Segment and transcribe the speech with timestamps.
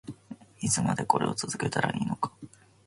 [0.61, 2.33] いつまでこれを続けたらいいのか